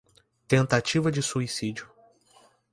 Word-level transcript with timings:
tentativa 0.47 1.11
de 1.11 1.21
suicídio 1.21 1.87